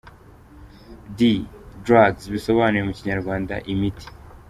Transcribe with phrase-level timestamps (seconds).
[1.17, 1.19] D:
[1.85, 4.07] Drugs: bisobanuye mu Kinyarwanda “imiti”.